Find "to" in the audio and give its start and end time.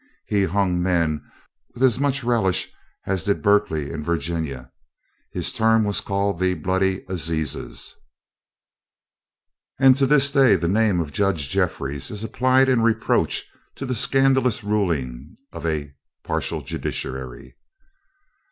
9.97-10.07, 13.75-13.85